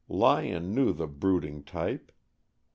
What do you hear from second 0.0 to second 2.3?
Lyon knew the brooding type.